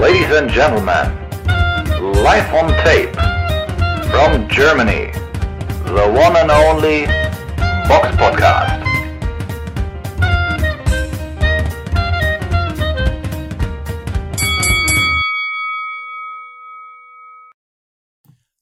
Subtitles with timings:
[0.00, 1.10] Ladies and gentlemen,
[2.22, 3.12] live on tape
[4.12, 5.10] from Germany,
[5.86, 7.06] the one and only
[7.88, 8.84] Box Podcast.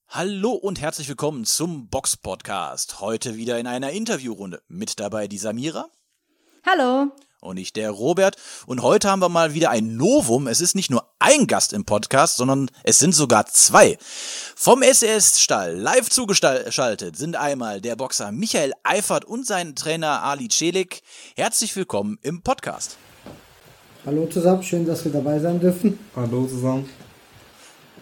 [0.09, 3.03] Hallo und herzlich willkommen zum Box Podcast.
[3.03, 4.63] Heute wieder in einer Interviewrunde.
[4.69, 5.91] Mit dabei die Samira.
[6.65, 7.13] Hallo.
[7.47, 8.37] Und ich, der Robert.
[8.67, 10.49] Und heute haben wir mal wieder ein Novum.
[10.49, 13.97] Es ist nicht nur ein Gast im Podcast, sondern es sind sogar zwei.
[14.57, 21.03] Vom SES-Stall live zugeschaltet sind einmal der Boxer Michael Eifert und sein Trainer Ali Celik.
[21.37, 22.97] Herzlich willkommen im Podcast.
[24.05, 25.99] Hallo zusammen, schön, dass wir dabei sein dürfen.
[26.15, 26.89] Hallo zusammen.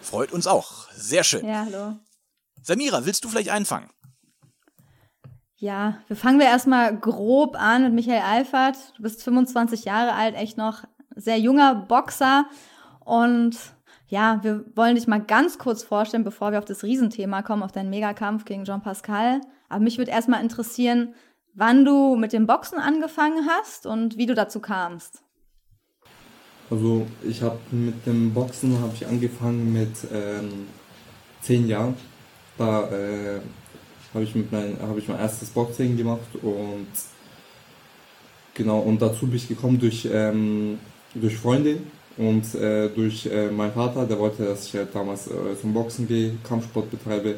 [0.01, 0.87] Freut uns auch.
[0.95, 1.47] Sehr schön.
[1.47, 1.95] Ja, hallo.
[2.61, 3.89] Samira, willst du vielleicht einfangen?
[5.57, 8.75] Ja, wir fangen wir erstmal grob an mit Michael Alfert.
[8.97, 10.83] Du bist 25 Jahre alt, echt noch
[11.15, 12.45] sehr junger Boxer.
[13.05, 13.57] Und
[14.07, 17.71] ja, wir wollen dich mal ganz kurz vorstellen, bevor wir auf das Riesenthema kommen, auf
[17.71, 19.39] deinen Megakampf gegen Jean Pascal.
[19.69, 21.15] Aber mich würde erstmal interessieren,
[21.53, 25.23] wann du mit dem Boxen angefangen hast und wie du dazu kamst.
[26.69, 30.67] Also ich habe mit dem Boxen habe ich angefangen mit ähm,
[31.39, 31.95] zehn Jahren.
[32.57, 33.39] Da äh,
[34.15, 36.87] habe ich, mit mein, hab ich mein erstes Boxing gemacht und
[38.53, 40.79] genau, und dazu bin ich gekommen durch, ähm,
[41.13, 41.79] durch Freunde
[42.17, 46.07] und äh, durch äh, meinen Vater, der wollte, dass ich halt damals äh, zum Boxen
[46.07, 47.35] gehe, Kampfsport betreibe.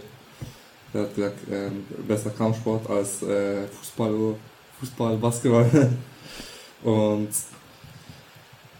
[0.94, 4.36] Der hat gesagt, ähm, besser Kampfsport als äh, Fußball,
[4.80, 5.66] Fußball, Basketball.
[6.83, 7.30] und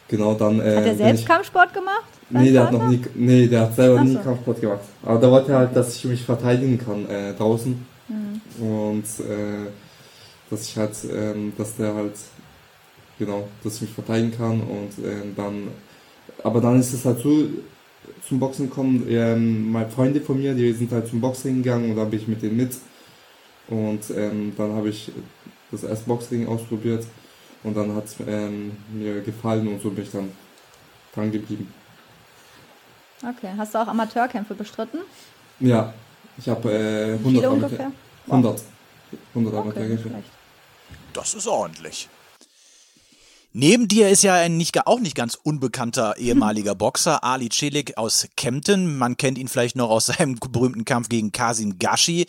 [0.08, 0.62] genau dann.
[0.62, 2.17] Äh, hat er selbst ich, Kampfsport gemacht?
[2.30, 4.04] Nee, der hat noch nie, nee, der hat selber so.
[4.04, 4.82] nie Kampfsport gemacht.
[5.04, 7.86] Aber der wollte halt, dass ich mich verteidigen kann äh, draußen.
[8.10, 8.64] Mhm.
[8.66, 9.70] Und äh,
[10.50, 12.16] dass ich halt, ähm, dass der halt,
[13.18, 15.70] genau, dass ich mich verteidigen kann und äh, dann,
[16.44, 17.48] aber dann ist es halt so,
[18.28, 21.98] zum Boxen gekommen, ähm, meine Freunde von mir, die sind halt zum Boxring gegangen und
[21.98, 22.76] dann bin ich mit denen mit.
[23.68, 25.12] Und ähm, dann habe ich
[25.72, 27.06] das erste Boxring ausprobiert
[27.64, 30.30] und dann hat es ähm, mir gefallen und so bin ich dann
[31.14, 31.68] dran geblieben.
[33.24, 35.00] Okay, hast du auch Amateurkämpfe bestritten?
[35.60, 35.94] Ja,
[36.38, 37.92] ich habe äh, 100 Viele ungefähr?
[38.28, 38.62] 100.
[39.34, 40.12] 100 okay, Amateurkämpfe.
[41.14, 42.10] Das ist ordentlich.
[43.54, 48.28] Neben dir ist ja ein nicht, auch nicht ganz unbekannter ehemaliger Boxer, Ali Celik aus
[48.36, 49.00] Kempten.
[49.00, 52.28] Man kennt ihn vielleicht noch aus seinem berühmten Kampf gegen Kasim Gashi,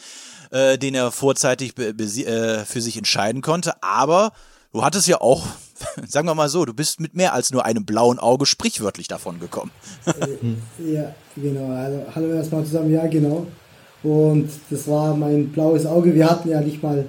[0.51, 3.83] äh, den er vorzeitig äh, für sich entscheiden konnte.
[3.83, 4.33] Aber
[4.73, 5.45] du hattest ja auch
[6.07, 9.41] sagen wir mal so, du bist mit mehr als nur einem blauen Auge sprichwörtlich davon
[9.41, 9.71] gekommen.
[10.07, 11.73] Äh, ja, genau.
[11.73, 13.47] Also, hallo erstmal zusammen, ja, genau.
[14.03, 16.15] Und das war mein blaues Auge.
[16.15, 17.05] Wir hatten ja nicht mal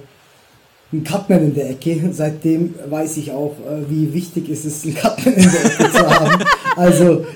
[0.92, 2.10] einen Cutman in der Ecke.
[2.12, 6.10] Seitdem weiß ich auch, äh, wie wichtig es ist, einen Cutman in der Ecke zu
[6.10, 6.44] haben.
[6.76, 7.26] Also,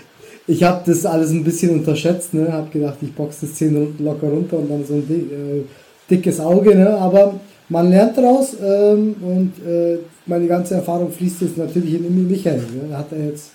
[0.47, 2.35] ich habe das alles ein bisschen unterschätzt.
[2.35, 2.53] Ne?
[2.53, 5.63] Habe gedacht, ich boxe das 10 locker runter und dann so ein äh,
[6.09, 6.75] dickes Auge.
[6.75, 6.89] Ne?
[6.97, 7.35] Aber
[7.69, 12.63] man lernt daraus ähm, und äh, meine ganze Erfahrung fließt jetzt natürlich in Michael.
[12.89, 12.97] Ne?
[12.97, 13.51] Hat er jetzt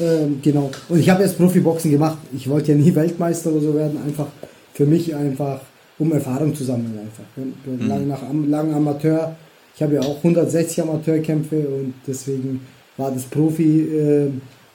[0.00, 0.70] ähm, genau.
[0.88, 2.18] Und ich habe jetzt Profiboxen gemacht.
[2.34, 3.98] Ich wollte ja nie Weltmeister oder so werden.
[4.04, 4.26] Einfach
[4.72, 5.60] für mich einfach,
[5.98, 7.24] um Erfahrung zu sammeln einfach.
[7.66, 7.88] Mhm.
[7.88, 9.36] Lang nach lang Amateur.
[9.76, 12.60] Ich habe ja auch 160 Amateurkämpfe und deswegen
[12.96, 14.30] war das Profi äh,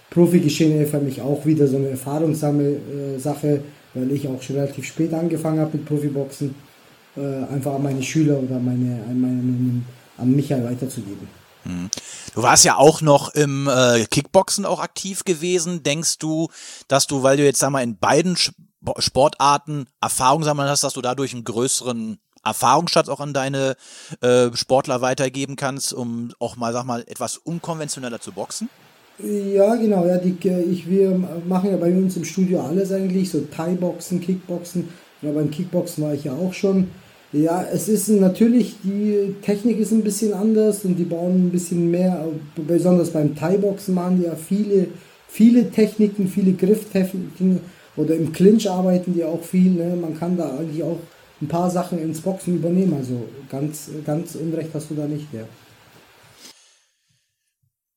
[0.09, 3.59] Profi-Geschehen für mich auch wieder so eine Erfahrungssache, äh,
[3.93, 6.55] weil ich auch schon relativ spät angefangen habe mit Profiboxen
[7.19, 9.81] äh, einfach an meine Schüler oder meine, an, meine,
[10.17, 11.27] an Michael weiterzugeben.
[11.63, 11.89] Hm.
[12.33, 15.83] Du warst ja auch noch im äh, Kickboxen auch aktiv gewesen.
[15.83, 16.47] Denkst du,
[16.87, 18.37] dass du, weil du jetzt sag mal in beiden
[18.97, 23.75] Sportarten Erfahrung sammeln hast, dass du dadurch einen größeren Erfahrungsschatz auch an deine
[24.21, 28.69] äh, Sportler weitergeben kannst, um auch mal, sag mal, etwas unkonventioneller zu boxen?
[29.21, 30.05] Ja, genau.
[30.05, 30.37] Ja, die,
[30.71, 31.11] ich, wir
[31.45, 34.89] machen ja bei uns im Studio alles eigentlich, so Thai-Boxen, Kickboxen.
[35.21, 36.89] Ja, beim Kickboxen war ich ja auch schon.
[37.31, 41.91] Ja, es ist natürlich, die Technik ist ein bisschen anders und die bauen ein bisschen
[41.91, 42.25] mehr,
[42.55, 44.87] besonders beim Thai-Boxen machen die ja viele,
[45.27, 47.61] viele Techniken, viele Grifftechniken
[47.95, 49.71] oder im Clinch arbeiten die auch viel.
[49.71, 49.95] Ne?
[49.95, 50.97] Man kann da eigentlich auch
[51.39, 55.43] ein paar Sachen ins Boxen übernehmen, also ganz, ganz unrecht hast du da nicht, ja.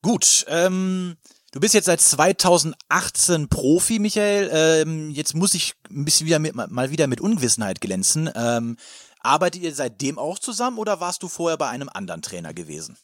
[0.02, 1.16] Gut, ähm,
[1.54, 4.48] Du bist jetzt seit 2018 Profi, Michael.
[4.54, 8.30] Ähm, jetzt muss ich ein bisschen wieder mit, mal wieder mit Unwissenheit glänzen.
[8.34, 8.78] Ähm,
[9.22, 12.96] arbeitet ihr seitdem auch zusammen oder warst du vorher bei einem anderen Trainer gewesen?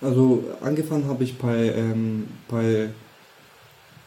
[0.00, 2.90] Also angefangen habe ich bei, ähm, bei,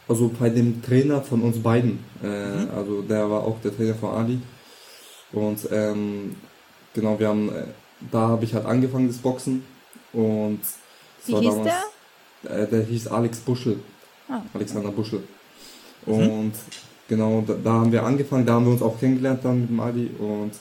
[0.08, 2.04] also bei dem Trainer von uns beiden.
[2.22, 2.70] Äh, mhm.
[2.76, 4.40] Also der war auch der Trainer von Ali.
[5.32, 6.36] Und ähm,
[6.94, 7.64] genau, wir haben, äh,
[8.10, 9.64] da habe ich halt angefangen das Boxen.
[10.12, 10.60] Und
[11.26, 12.62] Wie hieß der?
[12.62, 13.80] Äh, der hieß Alex Buschel.
[14.28, 14.42] Ah.
[14.54, 15.22] Alexander Buschel.
[16.06, 16.52] Und
[17.08, 19.80] genau, da, da haben wir angefangen, da haben wir uns auch kennengelernt dann mit dem
[19.80, 20.52] Ali und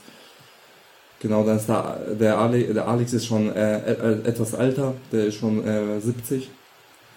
[1.19, 5.25] genau, dann ist da, der, Ale, der Alex ist schon äh, äh, etwas älter, der
[5.27, 6.49] ist schon äh, 70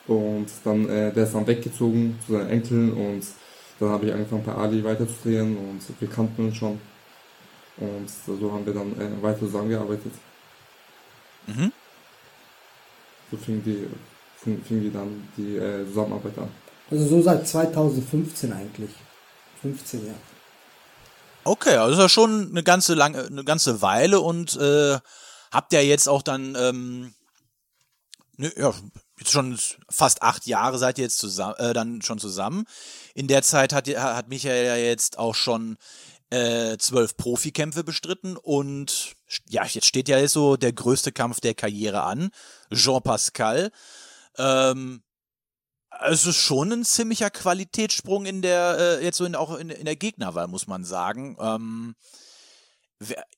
[0.06, 3.23] und dann, äh, der ist dann weggezogen zu seinen Enkeln und
[3.79, 6.79] dann habe ich angefangen bei Ali weiter zu trainieren und wir kannten uns schon
[7.79, 10.12] und so haben wir dann äh, weiter zusammengearbeitet.
[11.47, 11.73] Mhm.
[13.31, 13.87] So fing die,
[14.37, 16.49] fing, fing die dann die äh, Zusammenarbeit an.
[16.91, 18.91] Also so seit 2015 eigentlich.
[19.62, 20.19] 15 Jahre.
[21.44, 24.98] Okay, also ist ja schon eine ganze lange, eine ganze Weile und äh,
[25.50, 27.14] habt ja jetzt auch dann, ähm,
[28.37, 28.75] ne, ja,
[29.19, 29.58] jetzt schon
[29.88, 32.64] fast acht Jahre seid ihr jetzt zusammen, äh, dann schon zusammen.
[33.14, 35.78] In der Zeit hat, hat Michael ja jetzt auch schon
[36.31, 39.14] äh, zwölf Profikämpfe bestritten und
[39.48, 42.31] ja, jetzt steht ja so der größte Kampf der Karriere an,
[42.72, 43.70] Jean Pascal.
[44.37, 45.02] Ähm,
[46.02, 49.84] es ist schon ein ziemlicher Qualitätssprung in der, äh, jetzt so in, auch in, in
[49.84, 51.37] der Gegnerwahl, muss man sagen.
[51.40, 51.94] Ähm,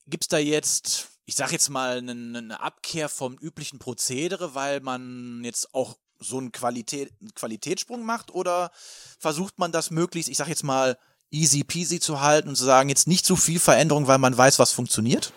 [0.06, 4.80] Gibt es da jetzt, ich sag jetzt mal, eine, eine Abkehr vom üblichen Prozedere, weil
[4.80, 8.70] man jetzt auch so einen Qualität, Qualitätssprung macht oder
[9.18, 10.98] versucht man das möglichst, ich sag jetzt mal,
[11.30, 14.58] easy peasy zu halten und zu sagen, jetzt nicht so viel Veränderung, weil man weiß,
[14.58, 15.32] was funktioniert?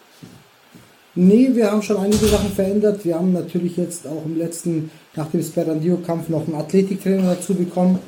[1.18, 3.06] Nee, wir haben schon einige Sachen verändert.
[3.06, 8.00] Wir haben natürlich jetzt auch im letzten, nach dem Sperandio-Kampf noch einen Athletiktrainer dazu bekommen,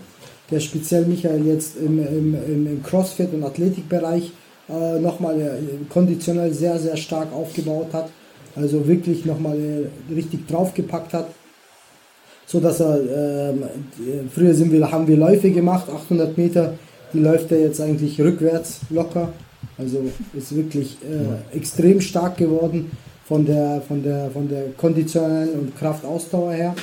[0.51, 4.33] der speziell Michael jetzt im, im, im Crossfit- und Athletikbereich
[4.67, 8.09] äh, nochmal äh, konditionell sehr, sehr stark aufgebaut hat.
[8.57, 11.29] Also wirklich nochmal äh, richtig draufgepackt hat.
[12.45, 13.53] So dass er, äh,
[14.33, 16.73] früher sind wir, haben wir Läufe gemacht, 800 Meter,
[17.13, 19.31] die läuft er jetzt eigentlich rückwärts locker.
[19.77, 22.91] Also ist wirklich äh, extrem stark geworden
[23.25, 26.75] von der, von der, von der konditionellen und Kraftausdauer her.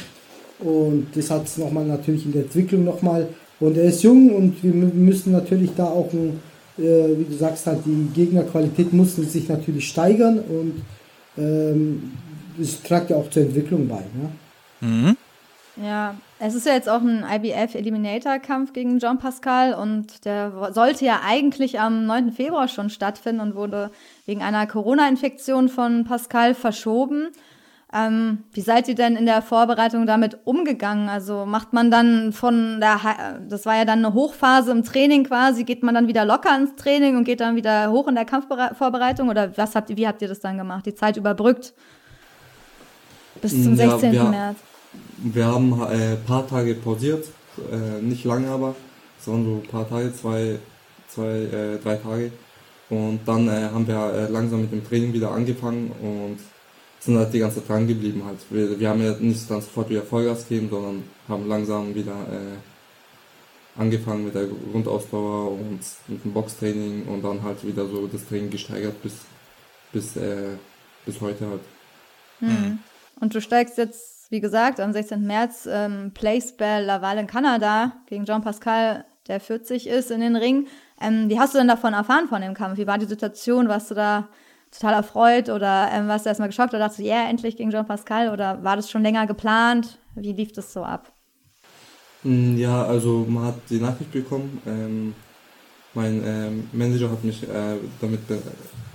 [0.60, 3.28] Und das hat es nochmal natürlich in der Entwicklung nochmal.
[3.60, 6.40] Und er ist jung und wir müssen natürlich da auch, ein,
[6.78, 10.82] äh, wie du sagst, halt die Gegnerqualität muss sich natürlich steigern und
[11.38, 12.12] ähm,
[12.58, 14.00] das trägt ja auch zur Entwicklung bei.
[14.00, 14.30] Ne?
[14.80, 15.16] Mhm.
[15.76, 21.20] Ja, es ist ja jetzt auch ein IBF-Eliminator-Kampf gegen John Pascal und der sollte ja
[21.24, 22.32] eigentlich am 9.
[22.32, 23.90] Februar schon stattfinden und wurde
[24.24, 27.30] wegen einer Corona-Infektion von Pascal verschoben.
[27.92, 31.08] Ähm, wie seid ihr denn in der Vorbereitung damit umgegangen?
[31.08, 33.00] Also macht man dann von der,
[33.48, 36.76] das war ja dann eine Hochphase im Training quasi, geht man dann wieder locker ins
[36.76, 40.28] Training und geht dann wieder hoch in der Kampfvorbereitung oder was habt, wie habt ihr
[40.28, 40.86] das dann gemacht?
[40.86, 41.72] Die Zeit überbrückt
[43.40, 44.12] bis zum ja, 16.
[44.12, 44.56] Wir, März.
[45.19, 47.26] Wir haben ein äh, paar Tage pausiert,
[47.70, 48.75] äh, nicht lange aber,
[49.19, 50.58] sondern so ein paar Tage, zwei,
[51.08, 52.32] zwei äh, drei Tage.
[52.91, 56.38] Und dann äh, haben wir äh, langsam mit dem Training wieder angefangen und
[57.00, 58.38] sind halt die ganze Zeit dran geblieben halt.
[58.50, 63.81] Wir, wir haben ja nicht dann sofort wieder Vollgas gegeben, sondern haben langsam wieder äh,
[63.81, 68.50] angefangen mit der Grundausdauer und mit dem Boxtraining und dann halt wieder so das Training
[68.50, 69.14] gesteigert bis
[69.93, 70.56] bis äh,
[71.05, 71.61] bis heute halt.
[72.41, 72.79] Mhm.
[73.20, 75.22] Und du steigst jetzt wie gesagt, am 16.
[75.22, 80.36] März ähm, Place bei Laval in Kanada gegen Jean Pascal, der 40 ist, in den
[80.36, 80.66] Ring.
[81.00, 82.78] Ähm, wie hast du denn davon erfahren von dem Kampf?
[82.78, 83.68] Wie war die Situation?
[83.68, 84.28] Warst du da
[84.70, 87.70] total erfreut oder ähm, warst du erstmal geschockt oder dachtest du, ja, yeah, endlich gegen
[87.70, 89.98] Jean Pascal oder war das schon länger geplant?
[90.14, 91.12] Wie lief das so ab?
[92.22, 94.60] Mm, ja, also man hat die Nachricht bekommen.
[94.66, 95.14] Ähm,
[95.94, 98.20] mein ähm, Manager hat mich äh, damit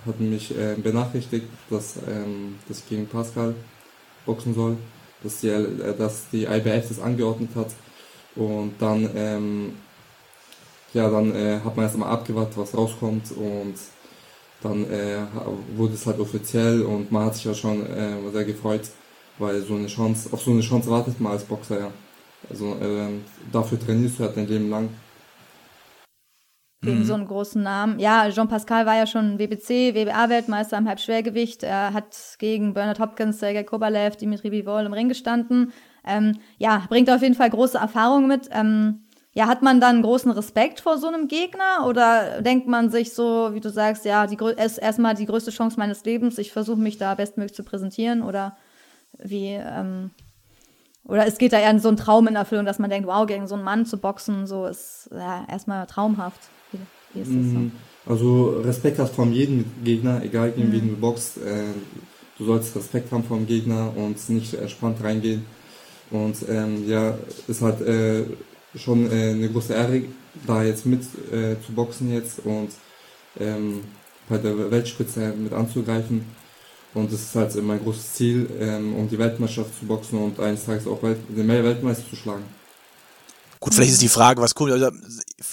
[0.05, 3.55] hat mich äh, benachrichtigt, dass, ähm, dass ich gegen Pascal
[4.25, 4.77] boxen soll
[5.23, 7.71] dass die, äh, dass die IBF das angeordnet hat.
[8.35, 9.73] Und dann, ähm,
[10.93, 13.75] ja, dann äh, hat man erst einmal abgewartet, was rauskommt und
[14.61, 15.19] dann äh,
[15.75, 18.81] wurde es halt offiziell und man hat sich ja schon äh, sehr gefreut,
[19.37, 21.91] weil so eine Chance, auf so eine Chance wartet man als Boxer, ja.
[22.49, 24.89] Also ähm, dafür trainierst du halt dein Leben lang
[26.81, 27.05] gegen mhm.
[27.05, 27.99] so einen großen Namen.
[27.99, 31.63] Ja, Jean Pascal war ja schon WBC, WBA-Weltmeister im Halbschwergewicht.
[31.63, 35.73] Er hat gegen Bernard Hopkins, Sergei Kovalev, Dimitri Bivol im Ring gestanden.
[36.05, 38.49] Ähm, ja, bringt auf jeden Fall große Erfahrung mit.
[38.51, 39.01] Ähm,
[39.33, 43.53] ja, hat man dann großen Respekt vor so einem Gegner oder denkt man sich so,
[43.53, 46.97] wie du sagst, ja, die ist erstmal die größte Chance meines Lebens, ich versuche mich
[46.97, 48.57] da bestmöglich zu präsentieren oder
[49.19, 50.11] wie, ähm,
[51.03, 53.25] oder es geht da eher in so einen Traum in Erfüllung, dass man denkt, wow,
[53.27, 56.49] gegen so einen Mann zu boxen, so ist ja erstmal traumhaft.
[57.13, 57.59] Wie ist das so?
[57.59, 57.71] Mhm.
[58.05, 60.73] Also Respekt hast von jedem Gegner, egal gegen mhm.
[60.73, 61.37] wen du boxst.
[61.37, 61.73] Äh,
[62.37, 65.45] du sollst Respekt haben vom Gegner und nicht entspannt reingehen.
[66.11, 68.23] Und ähm, ja, ist halt äh,
[68.75, 70.01] schon äh, eine große Ehre,
[70.47, 71.01] da jetzt mit
[71.31, 72.69] äh, zu boxen jetzt und
[73.39, 73.81] ähm,
[74.27, 76.25] bei der Weltspitze mit anzugreifen.
[76.93, 80.65] Und es ist halt mein großes Ziel, ähm, um die Weltmeisterschaft zu boxen und eines
[80.65, 82.43] Tages auch Welt den Weltmeister zu schlagen.
[83.59, 84.71] Gut, vielleicht ist die Frage, was cool.
[84.71, 84.89] Also,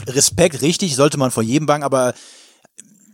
[0.07, 2.15] Respekt, richtig, sollte man vor jedem bangen, aber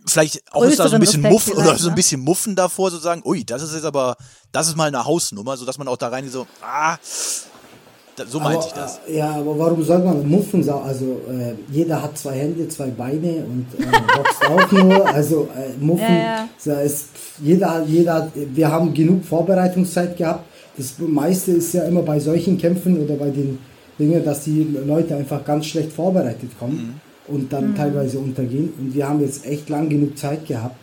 [0.05, 2.91] vielleicht auch ist da so ein bisschen Respekt oder so ein vielleicht, bisschen Muffen davor,
[2.91, 4.17] sozusagen, ui, das ist jetzt aber,
[4.51, 6.97] das ist mal eine Hausnummer, sodass man auch da rein so, ah,
[8.15, 8.99] da, so meinte aber, ich das.
[9.07, 10.85] äh, Ja, aber warum soll man Muffen sagen?
[10.85, 13.85] Also äh, jeder hat zwei Hände, zwei Beine und äh,
[14.15, 15.07] boxt auch nur.
[15.07, 17.05] Also äh, Muffen, Ja, so ist,
[17.41, 20.45] jeder, hat- jeder, hat- wir haben genug Vorbereitungszeit gehabt.
[20.77, 23.57] Das meiste ist ja immer bei solchen Kämpfen oder bei den
[23.99, 28.73] Dingen, dass die Leute einfach ganz schlecht vorbereitet kommen und dann teilweise untergehen.
[28.79, 30.75] Und wir haben jetzt echt lang genug Zeit gehabt.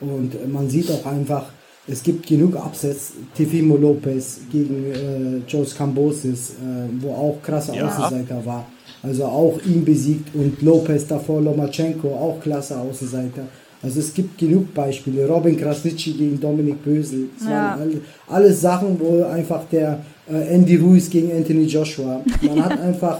[0.00, 1.46] Und man sieht auch einfach,
[1.86, 3.14] es gibt genug Absätze.
[3.36, 7.88] Tefimo Lopez gegen äh, Jos Cambosis, äh, wo auch krasser Ja.
[7.88, 8.66] Außenseiter war.
[9.02, 13.42] Also auch ihn besiegt und Lopez davor Lomachenko, auch klasse Außenseiter.
[13.84, 15.26] Also es gibt genug Beispiele.
[15.28, 17.28] Robin Krasnitschi gegen Dominik Bösel.
[17.38, 17.50] Das Ja.
[17.50, 20.00] waren alle, alles Sachen, wo einfach der
[20.30, 22.22] äh, Andy Ruiz gegen Anthony Joshua.
[22.42, 23.18] Man hat einfach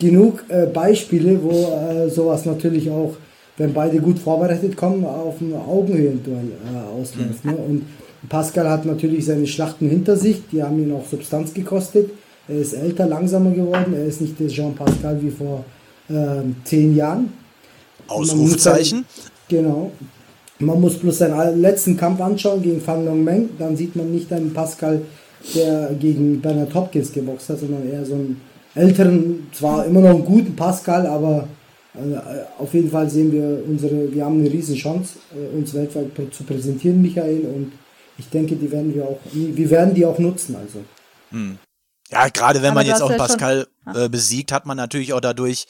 [0.00, 3.14] genug äh, Beispiele, wo äh, sowas natürlich auch,
[3.56, 7.44] wenn beide gut vorbereitet kommen, auf ein Augenhöhenduell äh, ausläuft.
[7.44, 7.54] Ne?
[7.54, 7.82] Und
[8.28, 12.10] Pascal hat natürlich seine Schlachten hinter sich, die haben ihn auch Substanz gekostet.
[12.48, 15.64] Er ist älter, langsamer geworden, er ist nicht der Jean Pascal wie vor
[16.10, 17.32] ähm, zehn Jahren.
[18.08, 19.04] Ausrufzeichen.
[19.50, 19.90] Genau.
[20.60, 24.32] Man muss bloß seinen letzten Kampf anschauen gegen Fan Long Meng, dann sieht man nicht
[24.32, 25.02] einen Pascal,
[25.54, 28.40] der gegen Bernard Hopkins geboxt hat, sondern eher so einen
[28.74, 31.48] älteren, zwar immer noch einen guten Pascal, aber
[31.94, 31.98] äh,
[32.58, 36.44] auf jeden Fall sehen wir unsere, wir haben eine riesen Chance, äh, uns weltweit zu
[36.44, 37.72] präsentieren, Michael, und
[38.18, 40.80] ich denke, die werden wir auch, wir werden die auch nutzen, also.
[42.10, 45.20] Ja, gerade wenn Aber man jetzt auch ja Pascal äh, besiegt, hat man natürlich auch
[45.20, 45.66] dadurch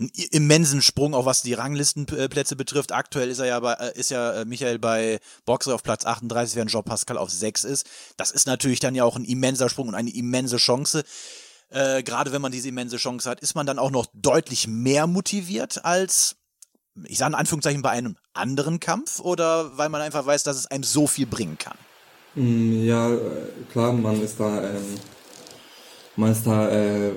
[0.00, 2.92] einen immensen Sprung, auch was die Ranglistenplätze betrifft.
[2.92, 6.56] Aktuell ist er ja bei, äh, ist ja äh, Michael bei Boxer auf Platz 38,
[6.56, 7.86] während Jean Pascal auf 6 ist.
[8.16, 11.04] Das ist natürlich dann ja auch ein immenser Sprung und eine immense Chance.
[11.68, 15.06] Äh, gerade wenn man diese immense Chance hat, ist man dann auch noch deutlich mehr
[15.06, 16.36] motiviert als,
[17.04, 20.66] ich sage in Anführungszeichen, bei einem anderen Kampf oder weil man einfach weiß, dass es
[20.66, 21.76] einem so viel bringen kann.
[22.34, 23.10] Mm, Ja,
[23.70, 24.98] klar, man ist da, ähm,
[26.16, 27.12] man ist da äh, äh,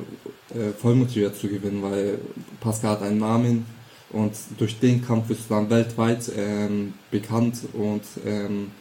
[0.79, 2.19] voll motiviert zu gewinnen, weil
[2.59, 3.65] Pascal hat einen Namen
[4.11, 8.71] und durch den Kampf bist du dann weltweit ähm, bekannt und ähm,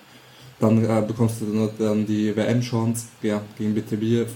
[0.60, 4.28] dann äh, bekommst du dann- dann die WM-Chance ja, gegen Bitebiev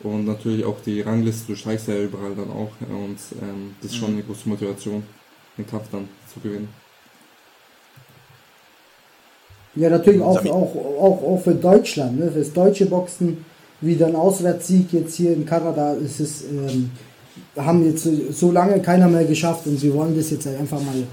[0.00, 3.96] und natürlich auch die Rangliste, du steigst ja überall dann auch und ähm, das ist
[3.96, 5.02] schon eine große Motivation,
[5.56, 6.68] den Kampf dann zu gewinnen.
[9.74, 12.30] Ja, natürlich auch, auch, auch, auch für Deutschland, ne?
[12.32, 13.44] für das deutsche Boxen,
[13.80, 16.90] wieder ein Auswärtssieg jetzt hier in Kanada, ist es, ähm,
[17.56, 18.08] haben jetzt
[18.38, 21.04] so lange keiner mehr geschafft und sie wollen das jetzt einfach mal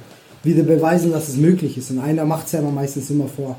[0.44, 1.92] wieder beweisen, dass es möglich ist.
[1.92, 3.56] Und einer macht es ja immer meistens immer vor.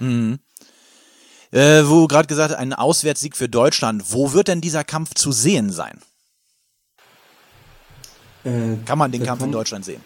[0.00, 4.04] Äh, wo gerade gesagt, ein Auswärtssieg für Deutschland.
[4.10, 5.98] Wo wird denn dieser Kampf zu sehen sein?
[8.44, 10.00] Äh, Kann man den der Kampf in Kampf- Deutschland sehen?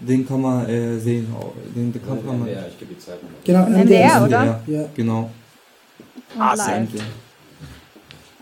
[0.00, 1.26] Den kann man äh, sehen,
[1.74, 3.40] den, den Kampf kann man NDR, ich gebe die Zeit nochmal.
[3.44, 4.24] Genau, NDR, MDR.
[4.26, 4.62] oder?
[4.66, 4.88] Ja.
[4.94, 5.30] Genau.
[6.34, 6.88] Und Ah, live.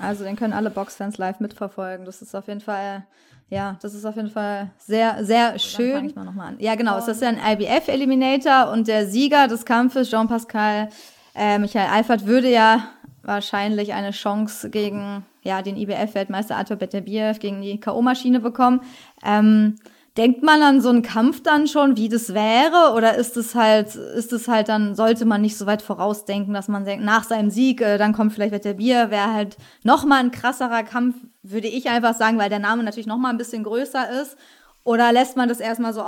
[0.00, 2.06] Also den können alle Boxfans live mitverfolgen.
[2.06, 3.04] Das ist auf jeden Fall,
[3.50, 5.94] ja, das ist auf jeden Fall sehr, sehr schön.
[5.94, 6.56] Fange ich mal nochmal an.
[6.60, 6.98] Ja, genau.
[6.98, 10.88] Es ist ja ein IBF-Eliminator und der Sieger des Kampfes, Jean-Pascal
[11.34, 12.84] äh, Michael Eifert, würde ja
[13.22, 18.80] wahrscheinlich eine Chance gegen ja, den IBF-Weltmeister Arthur Beterbiev gegen die K.O.-Maschine bekommen.
[19.24, 19.76] Ähm,
[20.18, 22.92] Denkt man an so einen Kampf dann schon, wie das wäre?
[22.96, 26.66] Oder ist es halt, ist es halt dann, sollte man nicht so weit vorausdenken, dass
[26.66, 30.32] man denkt, nach seinem Sieg, äh, dann kommt vielleicht der Bier, wäre halt nochmal ein
[30.32, 34.36] krasserer Kampf, würde ich einfach sagen, weil der Name natürlich nochmal ein bisschen größer ist.
[34.82, 36.02] Oder lässt man das erstmal so,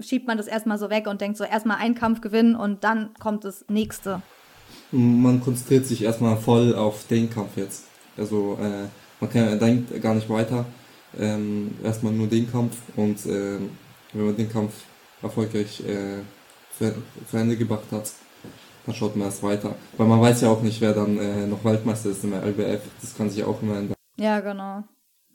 [0.00, 3.10] schiebt man das erstmal so weg und denkt so, erstmal einen Kampf gewinnen und dann
[3.20, 4.22] kommt das nächste.
[4.90, 7.84] Man konzentriert sich erstmal voll auf den Kampf jetzt.
[8.16, 8.88] Also äh,
[9.20, 10.64] man kann, denkt gar nicht weiter.
[11.18, 13.70] Ähm, erstmal nur den Kampf und ähm,
[14.12, 14.72] wenn man den Kampf
[15.22, 16.20] erfolgreich äh,
[16.76, 16.94] zu,
[17.30, 18.10] zu Ende gebracht hat,
[18.84, 19.74] dann schaut man erst weiter.
[19.96, 22.82] Weil man weiß ja auch nicht, wer dann äh, noch Weltmeister ist im LBF.
[23.00, 23.94] Das kann sich auch immer ändern.
[24.18, 24.84] Ja, genau.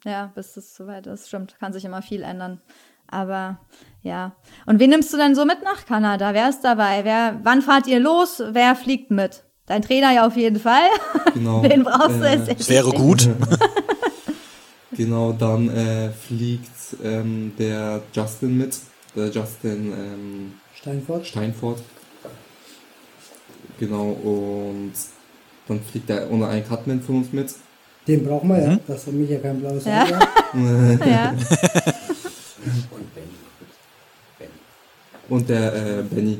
[0.04, 1.28] Ja, bis es soweit ist.
[1.28, 2.60] Stimmt, kann sich immer viel ändern.
[3.08, 3.58] Aber
[4.02, 4.32] ja.
[4.66, 6.32] Und wen nimmst du denn so mit nach Kanada?
[6.32, 7.04] Wer ist dabei?
[7.04, 8.42] Wer, wann fahrt ihr los?
[8.52, 9.44] Wer fliegt mit?
[9.66, 10.88] Dein Trainer ja auf jeden Fall.
[11.34, 11.62] Genau.
[11.68, 12.60] Wen brauchst du Äh, jetzt?
[12.60, 13.28] Das wäre gut.
[14.96, 16.70] Genau, dann äh, fliegt
[17.02, 18.78] ähm, der Justin mit.
[19.16, 21.26] Der Justin ähm, Steinfurt.
[21.26, 21.82] Steinfort.
[23.78, 24.92] Genau, und
[25.66, 27.54] dann fliegt der ohne einen Cutman von uns mit.
[28.06, 30.04] Den brauchen wir ja, dass er mich ja kein blaues Ja.
[30.04, 30.28] Auge hat.
[31.06, 31.30] ja.
[32.90, 33.28] Und Benny.
[34.38, 34.50] Benny.
[35.28, 36.38] Und der äh, Benny.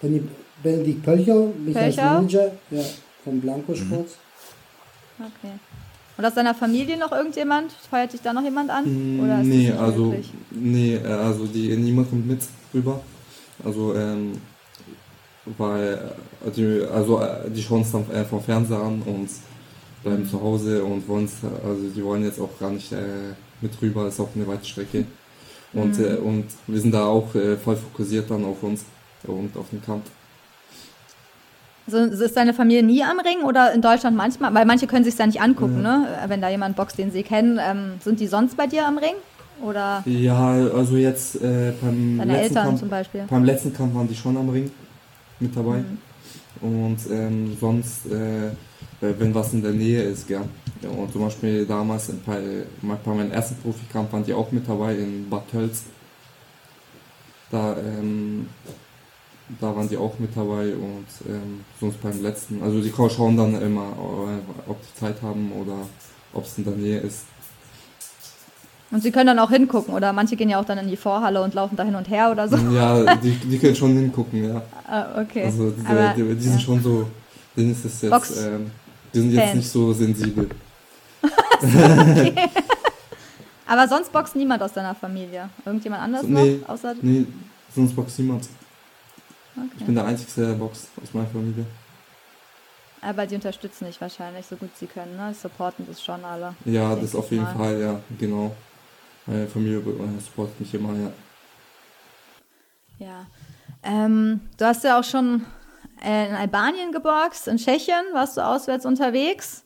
[0.00, 0.22] Benny,
[0.62, 2.14] Benedikt Pölcher, mich als Pölcher?
[2.14, 2.82] Manager ja,
[3.22, 4.14] von Blanco Sports.
[5.18, 5.52] Okay.
[6.16, 7.72] Und aus deiner Familie noch irgendjemand?
[7.90, 8.84] Feuert dich da noch jemand an?
[9.20, 10.30] Oder nee, also, möglich?
[10.50, 12.40] nee, äh, also die, niemand kommt mit
[12.72, 13.00] rüber.
[13.64, 14.32] Also, ähm,
[15.58, 16.12] weil,
[16.46, 19.28] äh, die, also, äh, die schauen es dann vom Fernseher an und
[20.02, 21.28] bleiben zu Hause und wollen
[21.66, 25.04] also die wollen jetzt auch gar nicht äh, mit rüber, ist auch eine weite Strecke.
[25.72, 26.04] Und, Mhm.
[26.04, 28.84] äh, und wir sind da auch äh, voll fokussiert dann auf uns
[29.24, 30.04] und auf den Kampf.
[31.86, 34.54] Also, ist deine Familie nie am Ring oder in Deutschland manchmal?
[34.54, 36.08] Weil manche können sich ja nicht angucken, ne?
[36.28, 37.58] Wenn da jemand boxt, den sie kennen.
[37.62, 39.14] Ähm, sind die sonst bei dir am Ring?
[39.62, 43.24] Oder Ja, also jetzt äh, beim deine letzten Eltern Kampf, zum Beispiel?
[43.28, 44.70] beim letzten Kampf waren die schon am Ring
[45.40, 45.78] mit dabei.
[45.78, 45.98] Mhm.
[46.60, 48.50] Und ähm, sonst, äh,
[49.00, 50.40] wenn was in der Nähe ist, gell.
[50.82, 54.94] Ja, und zum Beispiel damals bei, bei meinem ersten Profikampf waren die auch mit dabei
[54.96, 55.82] in Bad Tölz.
[57.50, 58.48] Da, ähm,
[59.60, 62.62] da waren die auch mit dabei und ähm, sonst beim letzten.
[62.62, 65.76] Also die schauen dann immer, äh, ob die Zeit haben oder
[66.32, 67.24] ob es in der Nähe ist.
[68.90, 71.42] Und sie können dann auch hingucken oder manche gehen ja auch dann in die Vorhalle
[71.42, 72.56] und laufen da hin und her oder so.
[72.56, 74.62] Ja, die, die können schon hingucken, ja.
[74.86, 75.44] Ah, okay.
[75.44, 76.60] Also die, Aber, die, die sind ja.
[76.60, 77.08] schon so,
[77.56, 78.70] denen ist es jetzt, ähm,
[79.12, 79.56] die sind jetzt Fans.
[79.56, 80.48] nicht so sensibel.
[83.66, 85.48] Aber sonst boxt niemand aus deiner Familie.
[85.64, 86.58] Irgendjemand anders So, nee.
[86.60, 86.68] noch?
[86.68, 86.94] Außer.
[87.00, 87.26] Nee,
[87.74, 88.46] sonst boxt niemand.
[89.56, 89.84] Ich Okay.
[89.84, 91.64] bin der Einzige, der boxt aus meiner Familie.
[93.00, 95.34] Aber die unterstützen dich wahrscheinlich so gut sie können, ne?
[95.34, 96.54] Supporten das schon alle.
[96.64, 97.54] Ja, das ich auf jeden mal.
[97.54, 98.54] Fall, ja, genau.
[99.26, 101.12] Meine Familie äh, supportet mich immer, ja.
[102.98, 103.26] Ja.
[103.82, 105.44] Ähm, du hast ja auch schon
[106.02, 109.63] äh, in Albanien geboxt, in Tschechien warst du auswärts unterwegs.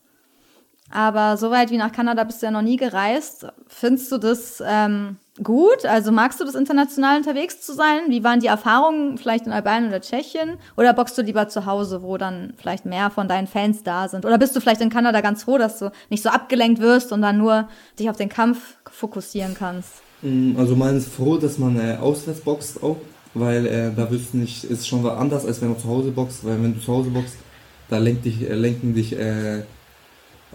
[0.91, 3.47] Aber so weit wie nach Kanada bist du ja noch nie gereist.
[3.67, 5.85] Findest du das ähm, gut?
[5.85, 8.01] Also magst du das international unterwegs zu sein?
[8.09, 10.57] Wie waren die Erfahrungen vielleicht in Albanien oder Tschechien?
[10.77, 14.25] Oder boxst du lieber zu Hause, wo dann vielleicht mehr von deinen Fans da sind?
[14.25, 17.23] Oder bist du vielleicht in Kanada ganz froh, dass du nicht so abgelenkt wirst und
[17.23, 17.69] dann nur
[17.99, 18.59] dich auf den Kampf
[18.91, 19.91] fokussieren kannst?
[20.23, 22.97] Mm, Also man ist froh, dass man äh, auswärts boxt auch,
[23.35, 26.45] weil äh, da wirst du nicht, ist schon anders, als wenn du zu Hause boxt,
[26.45, 27.37] weil wenn du zu Hause boxt,
[27.91, 29.63] da lenkt dich, äh, lenken dich, äh,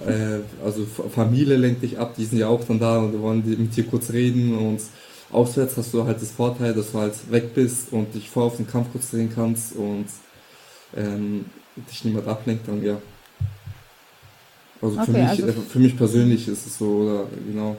[0.08, 3.76] äh, also Familie lenkt dich ab, die sind ja auch dann da und wollen mit
[3.76, 4.82] dir kurz reden und
[5.32, 8.58] auswärts hast du halt das Vorteil, dass du halt weg bist und dich vor auf
[8.58, 10.06] den Kampf kurz drehen kannst und
[10.96, 11.46] ähm,
[11.90, 12.98] dich niemand ablenkt, dann ja.
[14.82, 17.78] Also für Okay, mich, also- äh, für mich persönlich ist es so, oder genau,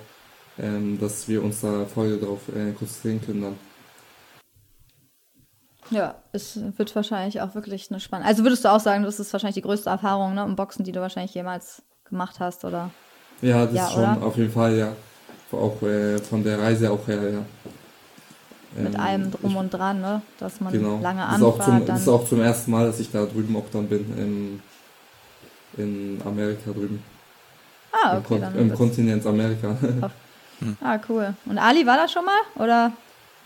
[0.59, 3.55] ähm, dass wir uns da voll darauf äh, konzentrieren können dann.
[5.91, 8.29] Ja, es wird wahrscheinlich auch wirklich eine spannende.
[8.29, 10.93] Also würdest du auch sagen, das ist wahrscheinlich die größte Erfahrung ne, im Boxen, die
[10.93, 12.91] du wahrscheinlich jemals gemacht hast, oder?
[13.43, 14.27] Ja, das Ja, ist schon oder?
[14.27, 14.93] auf jeden Fall, ja.
[15.53, 17.43] Auch äh, von der Reise auch her, ja.
[18.83, 20.23] Mit Ähm, allem drum ich- und dran, ne?
[20.41, 20.99] Dass man Genau.
[21.01, 21.87] lange das, ist auch anfahrt, zum, dann.
[21.87, 24.61] das ist auch zum ersten Mal, dass ich da drüben auch dann bin,
[25.77, 27.03] in, in Amerika drüben.
[27.93, 28.59] ah, Im, okay, Kon dann.
[28.59, 29.77] im Kontinent Amerika.
[30.83, 31.35] ah, cool.
[31.47, 32.41] Und Ali war da schon mal?
[32.65, 32.93] Oder?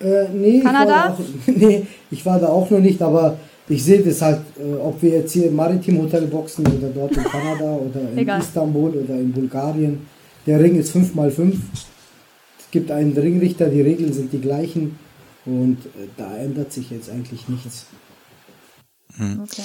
[0.01, 0.87] Äh, nee, Kanada?
[0.87, 3.37] Ich war da auch, nee, ich war da auch noch nicht, aber
[3.69, 7.17] ich sehe das halt, äh, ob wir jetzt hier im Maritim Hotel boxen oder dort
[7.17, 8.41] in Kanada oder in Egal.
[8.41, 10.07] Istanbul oder in Bulgarien.
[10.47, 11.55] Der Ring ist 5x5.
[12.59, 14.99] Es gibt einen Ringrichter, die Regeln sind die gleichen
[15.45, 17.87] und äh, da ändert sich jetzt eigentlich nichts.
[19.19, 19.63] Okay.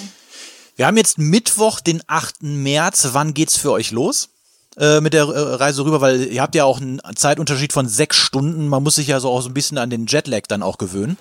[0.76, 2.42] Wir haben jetzt Mittwoch, den 8.
[2.42, 3.10] März.
[3.14, 4.30] Wann geht's für euch los?
[4.78, 8.68] Äh, mit der Reise rüber, weil ihr habt ja auch einen Zeitunterschied von sechs Stunden.
[8.68, 11.18] Man muss sich ja so auch so ein bisschen an den Jetlag dann auch gewöhnen.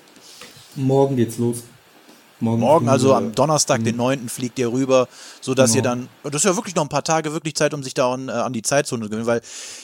[0.74, 1.58] Morgen geht's los.
[2.42, 4.28] Morgen, fliegen also wir- am Donnerstag, den 9.
[4.28, 5.08] fliegt ihr rüber,
[5.40, 6.06] so dass ihr Genau.
[6.22, 8.28] dann, das ist ja wirklich noch ein paar Tage wirklich Zeit, um sich da an,
[8.28, 9.40] äh, an die Zeitzone zu gewöhnen, weil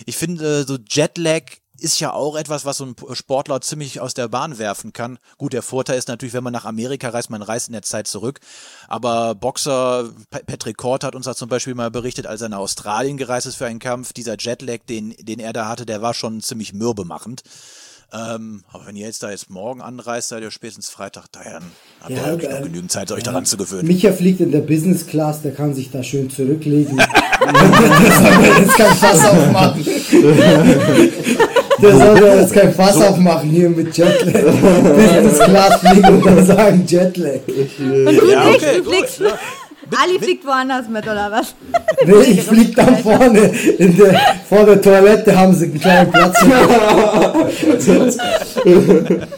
[0.06, 1.42] ich finde, äh, so Jetlag
[1.80, 5.16] ist ja auch etwas, was so ein Sportler ziemlich aus der Bahn werfen kann.
[5.36, 8.08] Gut, der Vorteil ist natürlich, wenn man nach Amerika reist, man reist in der Zeit
[8.08, 8.40] zurück.
[8.88, 12.58] Aber Boxer Pa- Patrick Court hat uns da zum Beispiel mal berichtet, als er nach
[12.58, 16.14] Australien gereist ist für einen Kampf, dieser Jetlag, den, den er da hatte, der war
[16.14, 17.42] schon ziemlich mürbemachend.
[18.10, 21.62] Ähm, aber wenn ihr jetzt da jetzt morgen anreist, seid ihr spätestens Freitag da, dann
[22.00, 23.86] habt ihr Ja, ja, wirklich äh, noch genügend Zeit, euch daran zu gewöhnen.
[23.86, 26.96] Micha fliegt in der Business Class, der kann sich da schön zurücklegen.
[27.42, 29.84] der soll mir jetzt kein Fass aufmachen.
[31.80, 34.32] Der soll mir jetzt kein Fass aufmachen hier mit Jetlag.
[34.32, 37.40] Business Class fliegen und dann sagen Jetlag.
[37.46, 39.20] Und du Ja, nicht, okay, du gut, fliegst.
[39.20, 39.38] ja.
[39.96, 41.55] Ali fliegt woanders mit, oder was?
[42.05, 46.37] Nee, ich flieg dann vorne in der, vor der Toilette haben sie einen kleinen Platz.
[46.42, 47.48] Aber,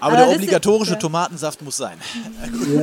[0.00, 0.98] Aber der obligatorische.
[0.98, 1.96] Tomatensaft muss sein.
[2.74, 2.82] Ja,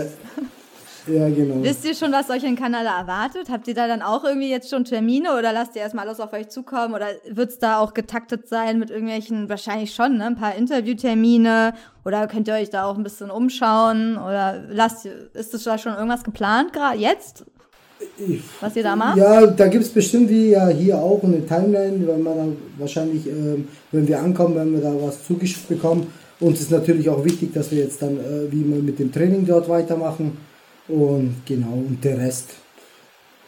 [1.07, 1.63] ja genau.
[1.63, 3.49] Wisst ihr schon, was euch in Kanada erwartet?
[3.49, 6.33] Habt ihr da dann auch irgendwie jetzt schon Termine oder lasst ihr erstmal alles auf
[6.33, 6.93] euch zukommen?
[6.93, 10.25] Oder wird's da auch getaktet sein mit irgendwelchen, wahrscheinlich schon, ne?
[10.25, 11.73] Ein paar Interviewtermine?
[12.05, 14.17] Oder könnt ihr euch da auch ein bisschen umschauen?
[14.17, 17.45] Oder lasst ihr, ist das da schon irgendwas geplant gerade jetzt?
[18.17, 19.17] Ich, was ihr da macht?
[19.17, 23.27] Ja, da gibt es bestimmt wie ja hier auch eine Timeline, wenn man dann wahrscheinlich,
[23.27, 26.07] ähm, wenn wir ankommen, wenn wir da was zugeschickt bekommen.
[26.39, 29.45] Uns ist natürlich auch wichtig, dass wir jetzt dann, äh, wie wir mit dem Training
[29.45, 30.37] dort weitermachen.
[30.91, 32.49] Und genau, und der Rest.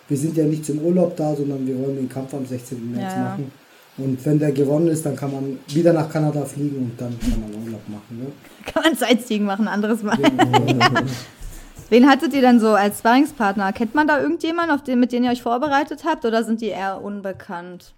[0.08, 2.92] Wir sind ja nicht zum Urlaub da, sondern wir wollen den Kampf am 16.
[2.92, 3.24] März Ja, ja.
[3.30, 3.52] machen.
[3.98, 7.42] Und wenn der gewonnen ist, dann kann man wieder nach Kanada fliegen und dann kann
[7.42, 8.20] man Urlaub machen.
[8.20, 8.26] Ne?
[8.66, 10.18] Kann man Sightseeing machen, anderes Mal.
[11.90, 13.72] Wen hattet ihr denn so als Sparringspartner?
[13.72, 16.70] Kennt man da irgendjemanden, auf den, mit dem ihr euch vorbereitet habt, oder sind die
[16.70, 17.94] eher unbekannt?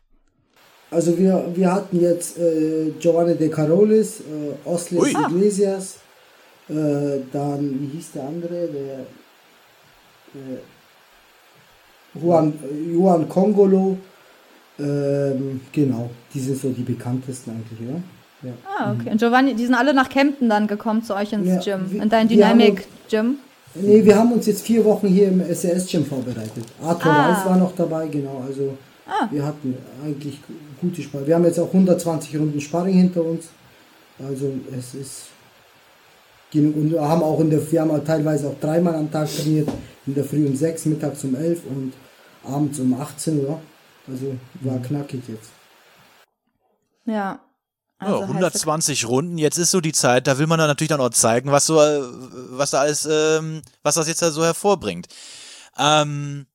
[0.91, 5.11] Also wir, wir hatten jetzt äh, Giovanni De Carolis, äh, Osles Ui.
[5.11, 5.97] Iglesias,
[6.67, 9.05] äh, dann, wie hieß der andere, der
[12.13, 12.53] Juan,
[12.93, 13.97] Juan Congolo,
[14.79, 18.01] ähm, genau, die sind so die bekanntesten eigentlich, oder?
[18.43, 18.51] Ja.
[18.77, 19.11] Ah, okay.
[19.11, 22.01] Und Giovanni, die sind alle nach Kempten dann gekommen zu euch ins Ja, Gym, wir-
[22.03, 23.35] in dein wir haben Dynamic Gym.
[23.75, 26.63] Nee, wir haben uns jetzt vier Wochen hier im SES-Gym vorbereitet.
[26.81, 27.31] Arthur Ah.
[27.33, 28.41] Reis war noch dabei, genau.
[28.47, 28.77] Also
[29.31, 30.39] wir hatten eigentlich
[30.79, 31.27] gute Sparring.
[31.27, 33.47] Wir haben jetzt auch 120 Runden Sparring hinter uns.
[34.17, 35.23] Also es ist
[36.51, 36.75] genug.
[36.77, 39.67] Und wir haben auch in der, wir haben auch teilweise auch dreimal am Tag trainiert.
[40.07, 41.93] In der Früh um 6, mittags um 11 und
[42.43, 43.61] abends um 18 Uhr.
[44.07, 45.49] Also war knackig jetzt.
[47.05, 47.39] Ja.
[48.01, 50.89] Ja, Also heißt 120 Runden, jetzt ist so die Zeit, da will man dann natürlich
[50.89, 52.01] dann auch zeigen, was so, äh,
[52.49, 55.07] was da alles, ähm, was das jetzt da so hervorbringt.
[55.77, 56.45] Ähm,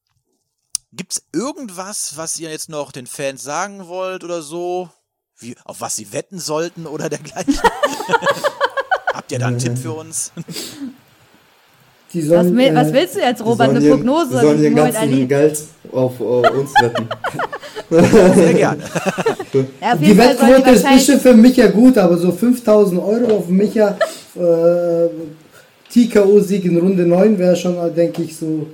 [0.93, 4.91] gibt's irgendwas, was ihr jetzt noch den Fans sagen wollt oder so?
[5.39, 7.59] Wie, auf was sie wetten sollten oder dergleichen?
[9.15, 10.33] Habt ihr da einen Tipp für uns?
[12.12, 13.68] Die Was, sollen, was äh, willst du jetzt, Robert?
[13.70, 14.31] Eine Prognose?
[14.31, 15.27] Die sollen ihr Muhammad ganzen Ali?
[15.27, 15.59] Geld
[15.92, 17.09] auf äh, uns wetten.
[18.35, 18.83] Sehr gerne.
[19.81, 23.96] Ja, auf Die Wettquote ist bestimmt für Micha gut, aber so 5000 Euro auf Micha
[24.37, 25.09] äh,
[25.92, 28.66] TKO-Sieg in Runde 9 wäre schon, denke ich, so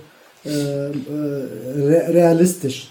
[0.44, 0.92] äh, äh,
[1.76, 2.88] re realistisch.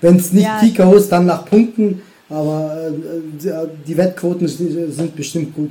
[0.00, 0.60] Wenn es nicht Ja.
[0.60, 3.50] TKO ist, dann nach Punkten, aber äh,
[3.86, 5.70] die- Wettquoten sind bestimmt gut.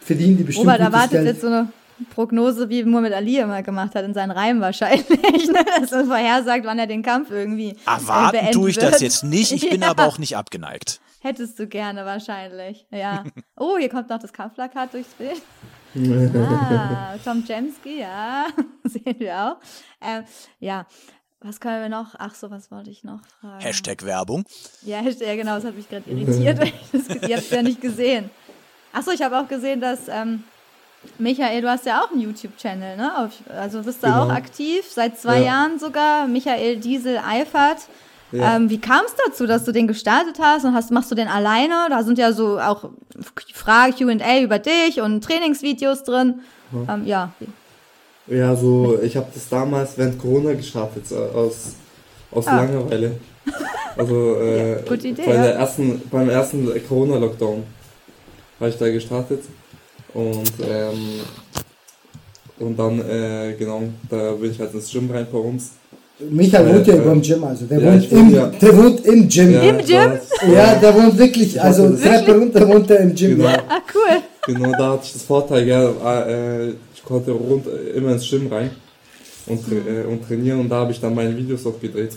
[0.00, 1.26] Verdienen die bestimmt Robert gutes erwartet Geld.
[1.26, 1.68] jetzt so eine
[2.10, 5.64] Prognose, wie Muhammad Ali immer gemacht hat in seinen Reimen wahrscheinlich, ne?
[5.80, 9.00] dass er vorhersagt, wann er den Kampf irgendwie äh, Erwarten beenden tue ich das wird.
[9.02, 9.90] jetzt nicht, ich bin Ja.
[9.90, 11.00] aber auch nicht abgeneigt.
[11.20, 13.24] Hättest du gerne wahrscheinlich, ja.
[13.56, 15.40] Oh, hier kommt noch das Kampfplakat durchs Bild.
[16.34, 18.46] Ah, Tom Jemski, ja,
[18.84, 19.56] sehen wir auch.
[20.00, 20.24] Ähm,
[20.58, 20.86] ja,
[21.40, 22.14] was können wir noch?
[22.18, 23.60] Ach so, was wollte ich noch fragen?
[23.60, 24.44] Hashtag Werbung.
[24.82, 26.58] Ja, Hashtag, genau, das hat mich gerade irritiert.
[26.64, 28.30] ich das, ihr habt es ja nicht gesehen.
[28.92, 30.44] Achso, ich habe auch gesehen, dass ähm,
[31.18, 33.30] Michael, du hast ja auch einen YouTube-Channel, ne?
[33.56, 34.24] Also bist du Genau.
[34.24, 35.46] auch aktiv, seit zwei Ja.
[35.46, 36.26] Jahren sogar.
[36.26, 37.78] Michael Diesel Eifert.
[38.32, 38.56] Ja.
[38.56, 41.28] Ähm, wie kam es dazu, dass du den gestartet hast und hast, machst du den
[41.28, 41.74] alleine?
[41.90, 42.88] Da sind ja so auch
[43.52, 46.40] Fragen, QA über dich und Trainingsvideos drin.
[46.88, 47.32] Ähm, ja,
[48.26, 51.74] Ja, so, ich habe das damals während Corona gestartet, aus,
[52.30, 52.56] aus Ah.
[52.56, 53.18] Langeweile.
[53.96, 57.64] Also, äh, Ja, gute Idee, bei der ersten, beim ersten Corona-Lockdown
[58.60, 59.42] habe ich da gestartet.
[60.14, 61.20] Und, ähm,
[62.58, 65.70] und dann, äh, genau, da bin ich halt ins Gym rein bei uns.
[66.30, 69.04] Michael wohnt ja äh, über dem Gym, also der, ja, wohnt im, ja- der wohnt
[69.06, 69.52] im Gym.
[69.52, 69.86] Ja, Im Gym?
[69.88, 72.02] Da, Ja, der wohnt wirklich, also Wirklich?
[72.02, 73.36] Treppe runter wohnt er im Gym.
[73.38, 73.48] Genau.
[73.48, 73.62] Ja.
[73.68, 74.22] ah, cool.
[74.54, 75.90] genau, da hatte ich das Vorteil, ja,
[76.28, 78.70] äh, ich konnte rund, äh, immer ins Gym rein
[79.46, 82.12] und, tra- äh, und trainieren und da habe ich dann meine Videos auch gedreht.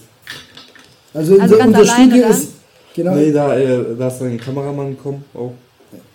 [1.14, 2.32] Also, Also unser, ganz unser alleine Studio dann?
[2.38, 2.50] ist,
[2.94, 5.54] genau, Nee, da, äh, da ist ein Kameramann gekommen auch.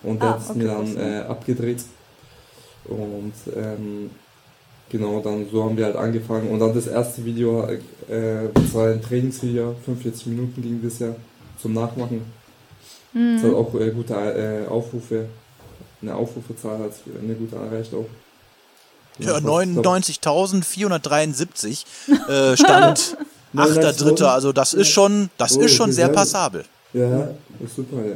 [0.03, 1.83] Und der Ah, hat es okay, mir dann äh, abgedreht.
[2.85, 4.09] Und ähm,
[4.89, 6.49] genau, dann so haben wir halt angefangen.
[6.49, 7.77] Und dann das erste Video, äh,
[8.53, 11.15] das war ein Trainingsvideo, 45 Minuten ging das ja
[11.61, 12.25] zum Nachmachen.
[13.13, 13.37] Mhm.
[13.41, 15.25] Das hat auch äh, gute äh, Aufrufe,
[16.01, 16.91] eine Aufrufezahl hat
[17.21, 18.05] eine gute erreicht auch.
[19.19, 21.85] Ja, ich glaub- 99.473
[22.29, 23.17] äh, stand
[23.55, 24.23] 8.3.
[24.25, 26.63] Also das ist schon, das Oh, ist schon sehr passabel.
[26.93, 27.29] Ja,
[27.63, 28.15] ist super, ja.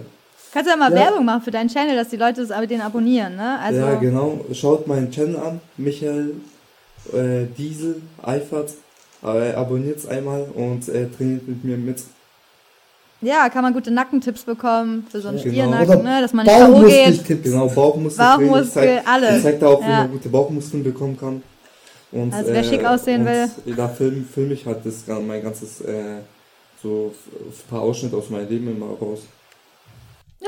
[0.56, 1.00] Kannst ja mal Ja.
[1.08, 3.60] Werbung machen für deinen Channel, dass die Leute das aber den abonnieren, ne?
[3.60, 4.40] Also, ja, genau.
[4.54, 6.32] Schaut meinen Channel an, Michael
[7.12, 8.72] äh, Diesel Eifert.
[9.22, 11.98] Äh, Abonniert's einmal und äh, trainiert mit mir mit.
[13.22, 15.50] Ja, kann man gute Nackentipps bekommen für so einen Genau.
[15.52, 16.22] Stiernacken, Oder ne?
[16.22, 16.68] dass man nicht K.O.
[16.68, 17.06] geht.
[17.06, 17.44] Bauchmuskeltipps.
[17.44, 18.26] Genau, Bauchmuskel.
[18.26, 19.38] Bauchmuskel, alles.
[19.38, 19.98] Ich zeig da auch, wie Ja.
[20.04, 21.44] man gute Bauchmuskeln bekommen kann.
[22.14, 23.50] Und, Also wer schick aussehen will.
[23.76, 26.20] Da film, film ich halt das, mein ganzes, äh,
[26.82, 29.22] so ein paar Ausschnitte aus meinem Leben immer raus.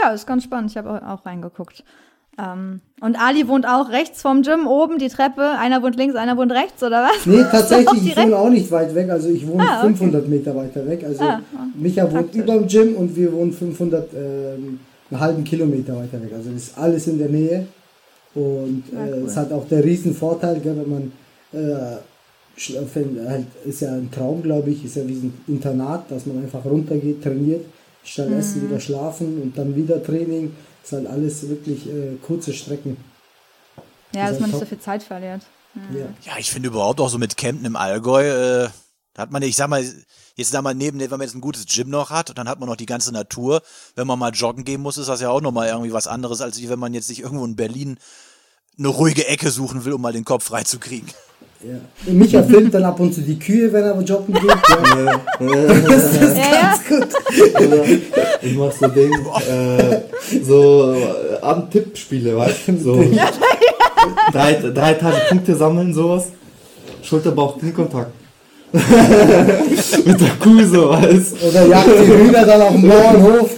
[0.02, 0.72] Ja, ist ganz spannend.
[0.72, 1.84] Ich habe auch, reingeguckt.
[2.40, 5.52] Ähm, und Ali wohnt auch rechts vom Gym oben, die Treppe.
[5.58, 7.26] Einer wohnt links, einer wohnt rechts, oder was?
[7.26, 9.10] Nee, tatsächlich, ich wohne auch nicht weit weg.
[9.10, 9.88] Also ich wohne Ah, okay.
[9.88, 11.04] 500 Meter weiter weg.
[11.04, 11.40] Also Ah,
[11.76, 14.80] Micha wohnt über dem Gym und wir wohnen 500, ähm,
[15.10, 16.32] einen halben Kilometer weiter weg.
[16.36, 17.66] Also das ist alles in der Nähe.
[18.36, 19.24] Und Ja, äh, cool.
[19.26, 21.12] es hat auch der riesen Vorteil, gell, wenn man
[21.54, 21.98] äh,
[23.28, 26.64] halt, ist ja ein Traum, glaube ich, ist ja wie ein Internat, dass man einfach
[26.66, 27.66] runtergeht, trainiert,
[28.08, 30.56] statt essen wieder schlafen und dann wieder Training.
[30.84, 32.98] Ist halt alles wirklich äh, kurze Strecken.
[34.15, 35.41] Ja, dass Ist man nicht so viel Zeit verliert.
[35.93, 36.08] Ja.
[36.24, 38.24] Ja, ich finde überhaupt auch so mit Campen im Allgäu,
[38.63, 38.70] äh,
[39.17, 39.84] da hat man, ich sag mal,
[40.36, 42.60] jetzt sag mal, neben, wenn man jetzt ein gutes Gym noch hat, und dann hat
[42.60, 43.63] man noch die ganze Natur.
[43.96, 46.60] Wenn man mal joggen gehen muss, ist das ja auch nochmal irgendwie was anderes, als
[46.60, 47.98] wie wenn man jetzt sich irgendwo in Berlin
[48.78, 51.10] eine ruhige Ecke suchen will, um mal den Kopf freizukriegen.
[51.63, 51.80] Ja.
[52.06, 54.43] Und Micha filmt dann ab und zu die Kühe, wenn er joggen geht.
[54.43, 55.22] Ja.
[55.39, 55.63] Ja,
[56.46, 57.84] ja.
[58.41, 60.02] Ich mach so Ding, äh,
[60.43, 62.78] so äh, Abend-Tippspiele, weißt du?
[62.78, 63.04] So
[64.32, 66.28] drei, drei Tage Punkte sammeln, sowas.
[67.02, 68.12] Schulter-Bauch-Kniekontakt.
[68.74, 71.48] Mit der Kuh, so, weißt du?
[71.48, 73.50] Oder jagt die Hühner dann auf dem Bauernhof.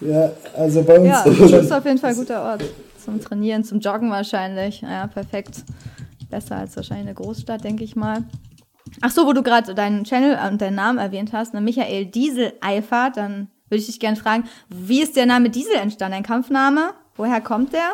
[0.00, 2.64] Ja, also bei uns Ja, ist das schon, ist auf jeden Fall ein guter Ort.
[3.02, 4.82] Zum Trainieren, zum Joggen wahrscheinlich.
[4.82, 5.56] Ja, perfekt.
[6.34, 8.24] Besser als wahrscheinlich eine Großstadt, denke ich mal.
[9.00, 12.52] Ach so, wo du gerade deinen Channel und deinen Namen erwähnt hast, ne, Michael Diesel
[12.60, 16.16] Eifert, dann würde ich dich gerne fragen, wie ist der Name Diesel entstanden?
[16.16, 16.90] Ein Kampfname?
[17.16, 17.92] Woher kommt der?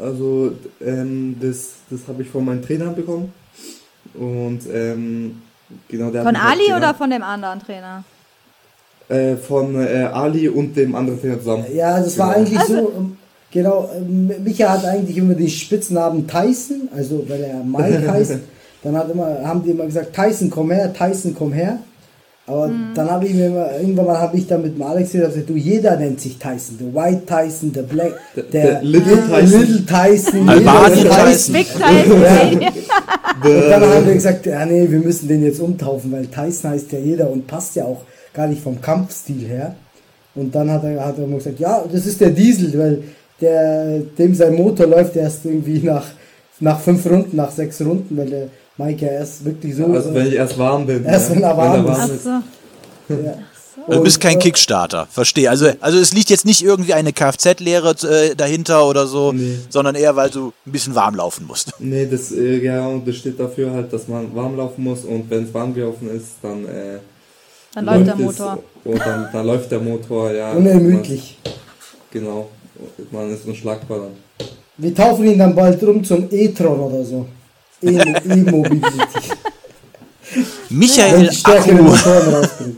[0.00, 3.32] Also, ähm, das, das habe ich von meinem Trainer bekommen.
[4.14, 5.42] Und, ähm,
[5.88, 6.84] genau, der hat Von halt Ali genannt.
[6.84, 8.04] oder von dem anderen Trainer?
[9.08, 11.64] Äh, von äh, Ali und dem anderen Trainer zusammen.
[11.74, 12.38] ja, das war Genau.
[12.46, 13.16] eigentlich so, ähm,
[13.52, 18.38] genau, ähm, Micha hat eigentlich immer den Spitznamen Tyson, also weil er Mike heißt.
[18.82, 21.78] Dann hat immer, haben die immer gesagt, Tyson, komm her, Tyson, komm her.
[22.44, 25.48] Aber dann habe ich mir immer, irgendwann mal habe ich dann mit dem Alex gesagt,
[25.48, 26.76] du, jeder nennt sich Tyson.
[26.80, 29.60] Der White Tyson, der Black, der, der Little Tyson.
[29.60, 30.48] Little Tyson.
[30.48, 31.52] Ist Tyson.
[31.54, 32.60] Big Tyson.
[33.44, 36.92] Und dann haben wir gesagt, ja nee, wir müssen den jetzt umtaufen, weil Tyson heißt
[36.92, 39.74] ja jeder und passt ja auch gar nicht vom Kampfstil her.
[40.34, 43.02] Und dann hat er, hat er immer gesagt, ja, das ist der Diesel, weil
[43.40, 46.04] der, dem sein Motor läuft erst irgendwie nach,
[46.60, 49.86] nach fünf Runden, nach sechs Runden, weil der Mike ja erst wirklich so.
[49.86, 51.04] Also, wenn ich erst warm bin.
[51.04, 51.98] Erst wenn er warm ist.
[51.98, 52.24] Ach ist.
[52.24, 52.30] so.
[53.14, 53.34] ja.
[53.86, 55.50] Also du bist kein Kickstarter, verstehe.
[55.50, 59.58] Also, also es liegt jetzt nicht irgendwie eine Kfz-Lehre äh, dahinter oder so, Nee.
[59.70, 61.72] sondern eher, weil du ein bisschen warm laufen musst.
[61.80, 65.28] Nee, das, äh, ja, und das steht dafür halt, dass man warm laufen muss und
[65.28, 66.98] wenn es warm gelaufen ist, dann, äh,
[67.74, 68.58] Dann läuft der es Motor.
[68.84, 70.52] Und dann, dann läuft der Motor, ja.
[70.52, 71.38] Unermüdlich.
[71.44, 71.52] Man,
[72.12, 72.48] genau.
[73.10, 74.48] Man ist unschlagbar dann.
[74.76, 77.26] Wir taufen ihn dann bald rum zum E-Tron oder so.
[77.82, 77.88] E-
[78.24, 79.32] E-Mobility.
[80.68, 82.72] Wenn Michael Akku.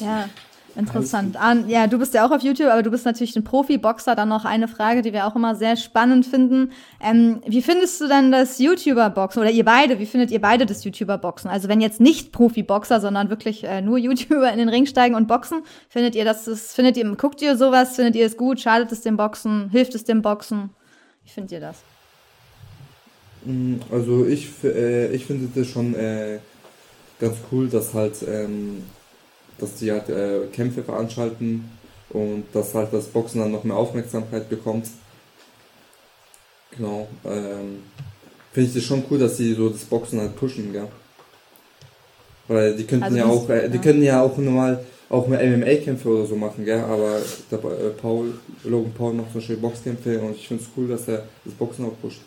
[0.00, 0.28] Ja,
[0.76, 1.36] interessant.
[1.36, 4.14] An, ja, du bist ja auch auf YouTube, aber du bist natürlich ein Profi-Boxer.
[4.14, 6.72] Dann noch eine Frage, die wir auch immer sehr spannend finden.
[7.02, 9.40] Ähm, wie findest du denn das YouTuber-Boxen?
[9.40, 11.50] Oder ihr beide, wie findet ihr beide das YouTuber-Boxen?
[11.50, 15.28] Also wenn jetzt nicht Profi-Boxer, sondern wirklich äh, nur YouTuber in den Ring steigen und
[15.28, 17.96] boxen, findet ihr das, das, findet ihr, guckt ihr sowas?
[17.96, 18.60] Findet ihr es gut?
[18.60, 19.68] Schadet es dem Boxen?
[19.70, 20.70] Hilft es dem Boxen?
[21.24, 21.82] Wie findet ihr das?
[23.44, 26.38] Mm, Also ich, äh, ich finde das schon äh,
[27.18, 28.84] ganz cool, dass halt, ähm,
[29.60, 31.70] dass die halt äh, Kämpfe veranstalten
[32.10, 34.88] und dass halt das Boxen dann noch mehr Aufmerksamkeit bekommt.
[36.76, 37.08] Genau.
[37.24, 37.82] Ähm,
[38.52, 40.88] finde ich das schon cool, dass sie so das Boxen halt pushen, gell?
[42.48, 43.82] Weil die könnten Also ja auch, äh, die ja.
[43.82, 46.80] können ja auch normal auch mehr MMA-Kämpfe oder so machen, gell?
[46.80, 47.20] Aber
[47.50, 51.08] der äh, Paul, Logan Paul macht zum Beispiel Boxkämpfe und ich finde es cool, dass
[51.08, 52.20] er das Boxen auch pusht.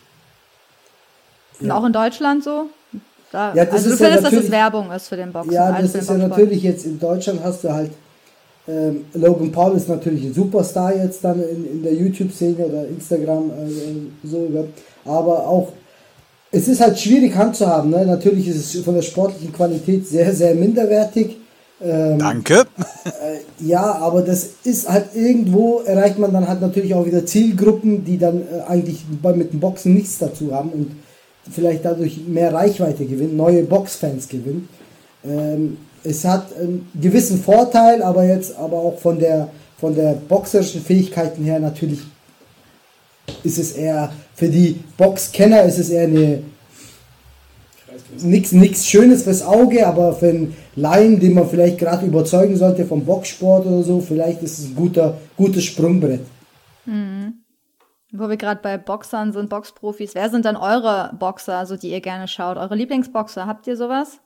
[1.59, 2.69] Und auch in Deutschland so?
[3.33, 5.33] Da, Ja, das also du ist ja findest, dass es natürlich- Werbung ist für den
[5.33, 5.51] Boxen?
[5.51, 7.91] Ja, also das ist ja natürlich jetzt in Deutschland hast du halt
[8.65, 13.49] ähm, Logan Paul ist natürlich ein Superstar jetzt dann in, in der YouTube-Szene oder Instagram
[13.49, 14.63] äh, so, ja.
[15.03, 15.73] aber auch
[16.51, 17.89] es ist halt schwierig handzuhaben.
[17.89, 18.05] Ne?
[18.05, 21.37] Natürlich ist es von der sportlichen Qualität sehr, sehr minderwertig.
[21.81, 22.63] Ähm, Danke.
[23.59, 28.17] ja, aber das ist halt irgendwo erreicht man dann halt natürlich auch wieder Zielgruppen, die
[28.17, 30.91] dann äh, eigentlich bei, mit dem Boxen nichts dazu haben und
[31.51, 34.69] vielleicht dadurch mehr Reichweite gewinnen, neue Boxfans gewinnen.
[35.25, 40.81] Ähm, es hat einen gewissen Vorteil, aber jetzt aber auch von der von der boxerischen
[40.81, 41.99] Fähigkeiten her natürlich
[43.43, 46.43] ist es eher für die Boxkenner ist es eher eine
[48.21, 52.85] nichts nichts Schönes fürs Auge, aber für einen Laien, den man vielleicht gerade überzeugen sollte
[52.85, 56.21] vom Boxsport oder so, vielleicht ist es ein guter gutes Sprungbrett.
[58.15, 61.99] Wo wir gerade bei Boxern sind, Boxprofis, wer sind dann eure Boxer, so die ihr
[61.99, 62.57] gerne schaut?
[62.57, 64.19] Eure Lieblingsboxer, habt ihr sowas?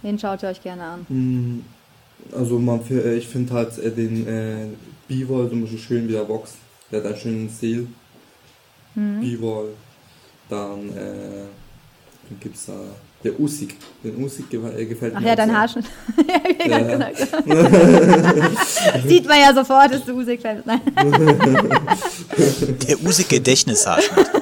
[0.00, 1.06] Wen schaut ihr euch gerne an?
[1.10, 1.64] Mm,
[2.34, 4.66] Also man, äh, ich finde halt äh, den äh,
[5.08, 6.56] B-Wall zum Beispiel schön, wie er boxt.
[6.90, 7.88] Der hat einen schönen Stil.
[8.94, 9.68] B-Wall.
[10.48, 11.44] Dann äh,
[12.28, 12.72] wen gibt's da?
[13.22, 13.74] Der Usyk.
[14.02, 15.56] Den Usyk ge- äh, gefällt Ach mir ja, auch dein.
[15.56, 15.86] Haarschnitt.
[16.28, 16.96] ja, hab ich ja Ja.
[16.96, 17.44] gerade gesagt.
[19.08, 20.66] Sieht man ja sofort, dass du Musik fällst.
[20.66, 20.80] Nein.
[22.88, 24.26] Der Usik Gedächtnishaarschnitt.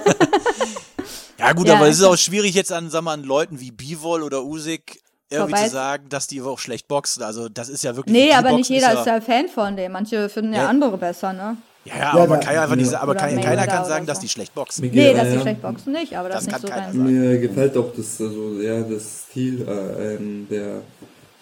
[1.38, 3.72] Ja gut, Ja, aber es ist auch schwierig jetzt an, sag mal, an Leuten wie
[3.72, 7.24] Bivol oder Usyk irgendwie Vorbei- zu sagen, dass die auch schlecht boxen.
[7.24, 8.12] Also das ist ja wirklich.
[8.14, 9.90] Nee, aber nicht jeder ist ist ja Fan von dem.
[9.90, 10.68] Manche finden ja, Ja.
[10.68, 11.56] andere besser, ne?
[11.84, 12.92] Ja, ja, Ja, aber man da- kann ja einfach nicht ja.
[12.92, 14.88] sagen, aber kein, keiner kann sagen, dass die schlecht boxen.
[14.92, 15.40] Nee, dass sie ja.
[15.40, 17.00] schlecht boxen nicht, aber das, Das ist nicht kann so keiner sein.
[17.14, 17.30] sagen.
[17.30, 20.82] Mir gefällt auch das, also, ja, das Stil, äh, ähm, der,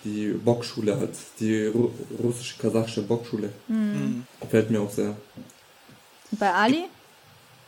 [0.04, 1.90] die Boxschule hat, die Ru
[2.22, 3.50] russisch-kasachische Boxschule.
[3.68, 4.24] Mhm.
[4.40, 5.08] Gefällt mir auch sehr.
[6.30, 6.84] Und Bei Ali?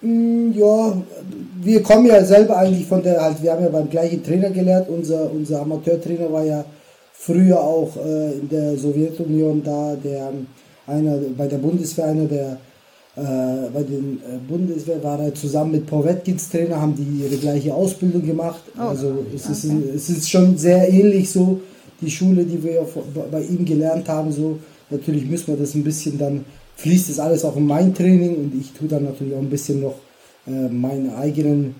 [0.01, 0.97] Mm, Ja,
[1.61, 4.89] wir kommen ja selber eigentlich von der, halt, wir haben ja beim gleichen Trainer gelernt.
[4.89, 6.65] Unser, unser Amateurtrainer war ja
[7.13, 10.33] früher auch äh, in der Sowjetunion da, der
[10.93, 12.59] einer bei der Bundeswehr, einer der
[13.15, 17.37] äh, bei den äh, Bundeswehr war er zusammen mit Paul Wetkins Trainer, haben die ihre
[17.37, 18.63] gleiche Ausbildung gemacht.
[18.79, 21.61] Oh, also es, ist, es ist schon sehr ähnlich so,
[22.01, 22.87] die Schule, die wir
[23.31, 24.33] bei ihm gelernt haben.
[24.33, 24.59] So
[24.91, 26.45] natürlich müssen wir das ein bisschen dann
[26.77, 29.81] fließt das alles auch in mein Training und ich tue dann natürlich auch ein bisschen
[29.83, 29.95] noch
[30.47, 31.75] äh, meine eigenen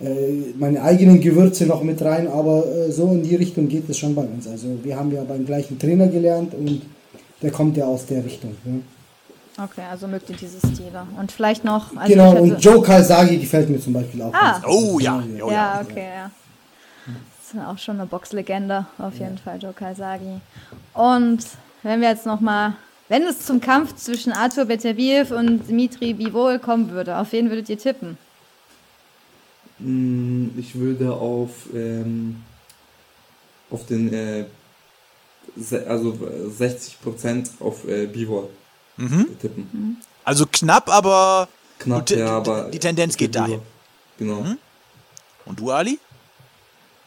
[0.00, 3.98] äh, meine eigenen Gewürze noch mit rein, aber äh, so in die Richtung geht es
[3.98, 4.46] schon bei uns.
[4.46, 6.82] Also wir haben ja beim gleichen Trainer gelernt und
[7.42, 8.56] der kommt ja aus der Richtung.
[8.64, 8.82] Ne?
[9.58, 11.06] Okay, also mögt ihr diese Stile.
[11.18, 11.96] Und vielleicht noch.
[11.96, 14.34] Also genau, und Joe Kalsagi gefällt mir zum Beispiel auch.
[14.34, 14.60] Ah.
[14.66, 16.30] Oh ja, oh Ja, okay, ja.
[17.06, 20.40] Das ist auch schon eine Boxlegende, auf jeden Fall, Joe Kalsagi.
[20.92, 21.38] Und
[21.82, 22.74] wenn wir jetzt nochmal,
[23.08, 27.68] wenn es zum Kampf zwischen Arthur Beterbiev und Dmitri Bivol kommen würde, auf wen würdet
[27.68, 28.18] ihr tippen?
[29.78, 32.42] Mm, Ich würde auf, ähm,
[33.70, 34.44] auf den, äh,
[35.88, 38.48] also äh, 60% auf äh, Bivol
[38.98, 39.38] Mhm.
[39.38, 39.98] tippen.
[40.24, 41.48] Also knapp, aber.
[41.78, 42.70] Knapp, die, ja, aber.
[42.70, 43.60] die Tendenz geht dahin.
[44.18, 44.44] Genau.
[45.44, 45.98] Und du, Ali?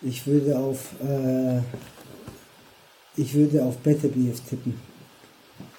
[0.02, 1.60] Ich würde auf äh,
[3.15, 4.80] ich würde auf Beterbiev tippen.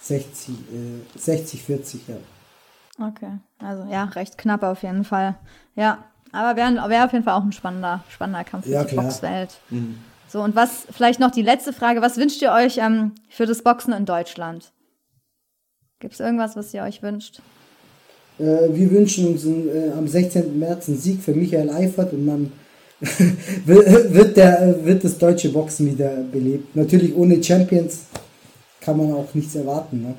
[0.03, 2.17] 60, äh, 60, 40, ja.
[2.99, 5.37] Okay, also ja, recht knapp auf jeden Fall.
[5.77, 8.91] Ja, aber wäre wär auf jeden Fall auch ein spannender, spannender Kampf für Ja, die
[8.95, 9.05] klar.
[9.05, 9.59] Boxwelt.
[9.71, 9.99] Mhm.
[10.31, 13.63] So, und was, vielleicht noch die letzte Frage, was wünscht ihr euch ähm, für das
[13.63, 14.73] Boxen in Deutschland?
[15.99, 17.41] Gibt es irgendwas, was ihr euch wünscht?
[18.39, 20.57] Äh, wir wünschen uns äh, am 16.
[20.57, 22.53] März einen Sieg für Michael Eifert und dann
[23.67, 26.77] wird, der, wird das deutsche Boxen wieder belebt.
[26.77, 28.03] Natürlich ohne Champions
[28.81, 30.03] kann man auch nichts erwarten.
[30.03, 30.15] Ne?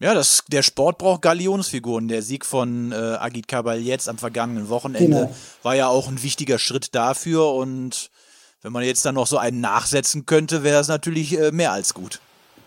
[0.00, 2.08] Ja, das, der Sport braucht Galionsfiguren.
[2.08, 5.34] Der Sieg von äh, Agit Kabal jetzt am vergangenen Wochenende Genau.
[5.62, 7.52] war ja auch ein wichtiger Schritt dafür.
[7.52, 8.10] Und
[8.62, 11.94] wenn man jetzt dann noch so einen nachsetzen könnte, wäre es natürlich äh, mehr als
[11.94, 12.20] gut.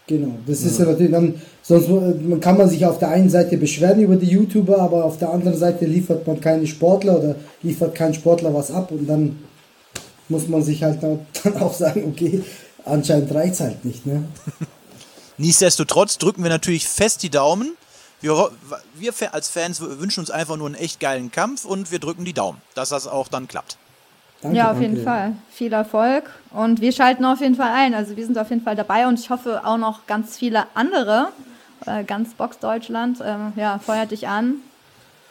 [0.08, 3.58] Genau, das ist ja natürlich dann, sonst äh, kann man sich auf der einen Seite
[3.58, 7.96] beschweren über die YouTuber, aber auf der anderen Seite liefert man keine Sportler oder liefert
[7.96, 9.40] kein Sportler was ab und dann
[10.30, 11.26] muss man sich halt dann
[11.60, 12.44] auch sagen, okay,
[12.84, 14.06] anscheinend reicht halt nicht.
[14.06, 14.26] Ne?
[15.38, 17.76] Nichtsdestotrotz drücken wir natürlich fest die Daumen.
[18.22, 18.52] Wir,
[18.96, 22.34] wir als Fans wünschen uns einfach nur einen echt geilen Kampf und wir drücken die
[22.34, 23.78] Daumen, dass das auch dann klappt.
[24.46, 24.90] Danke, ja, auf danke.
[24.90, 25.34] jeden Fall.
[25.52, 26.24] Viel Erfolg.
[26.52, 27.94] Und wir schalten auf jeden Fall ein.
[27.94, 31.30] Also wir sind auf jeden Fall dabei und ich hoffe auch noch ganz viele andere,
[31.86, 34.56] äh, ganz Box Deutschland, ähm, ja, feuert dich an.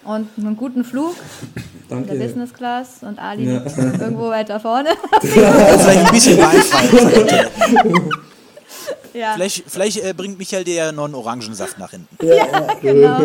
[0.04, 1.14] Und einen guten Flug
[1.90, 2.26] in der Danke.
[2.26, 3.62] Business Class und Ali Ja.
[3.76, 4.90] irgendwo weiter vorne.
[5.22, 8.10] Vielleicht ein bisschen beifallen.
[9.14, 12.18] ja, Vielleicht, vielleicht äh, bringt Michael dir ja noch einen Orangensaft nach hinten.
[12.20, 12.74] Ja, ja.
[12.82, 13.18] genau.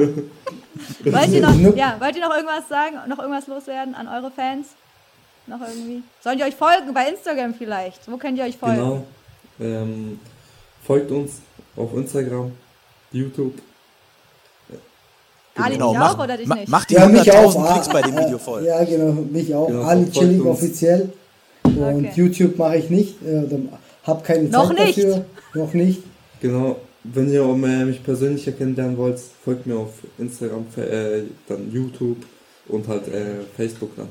[1.04, 2.96] wollt, ihr noch, ja, wollt ihr noch irgendwas sagen?
[3.08, 4.68] Noch irgendwas loswerden an eure Fans?
[5.50, 6.04] Noch irgendwie?
[6.24, 6.94] Sollen die euch folgen?
[6.94, 8.10] Bei Instagram vielleicht?
[8.10, 8.78] Wo könnt ihr euch folgen?
[8.78, 9.04] Genau.
[9.60, 10.20] Ähm,
[10.86, 11.34] folgt uns
[11.76, 12.52] auf Instagram,
[13.12, 13.54] YouTube.
[15.56, 16.68] Ali Genau, dich mach, auch oder dich nicht?
[16.70, 17.54] mach die Ja, mich auch.
[17.56, 18.64] 100.000 Klicks bei dem Ah, Video voll.
[18.64, 19.68] Ja, genau, mich auch.
[19.68, 21.12] Genau, Ali Chilling offiziell.
[21.64, 22.12] Und Okay.
[22.16, 23.22] YouTube mache ich nicht.
[23.24, 23.44] Äh,
[24.04, 24.98] hab keine Noch Zeit nicht?
[25.00, 25.26] dafür.
[25.56, 26.04] Noch nicht.
[26.40, 26.78] Genau.
[27.04, 27.44] Wenn ihr
[27.86, 32.18] mich persönlicher kennenlernen wollt, folgt mir auf Instagram, äh, dann YouTube
[32.68, 34.08] und halt äh, Facebook dann.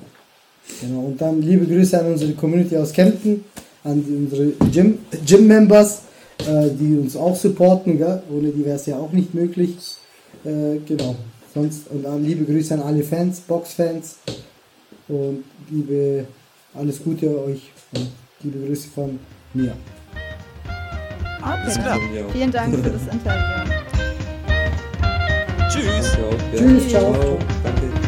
[0.81, 1.01] Genau.
[1.01, 3.45] Und dann liebe Grüße an unsere Community aus Kempten,
[3.85, 6.03] an unsere Gym- Gym-Members,
[6.41, 7.99] äh, die uns auch supporten.
[7.99, 8.23] Gell?
[8.31, 9.77] Ohne die wäre es ja auch nicht möglich.
[10.45, 11.17] Äh, genau.
[11.55, 14.17] Sonst und dann liebe Grüße an alle Fans, Box-Fans.
[15.09, 16.27] Und liebe,
[16.75, 17.73] alles Gute euch.
[17.95, 18.09] Und
[18.43, 19.19] liebe Grüße von
[19.55, 19.73] mir.
[21.43, 21.83] Alles Okay.
[21.83, 21.99] klar.
[22.15, 22.29] Ja.
[22.33, 23.73] Vielen Dank für das Interview.
[25.71, 26.17] Tschüss.
[26.55, 27.13] Tschüss, ciao.
[27.65, 28.08] Danke.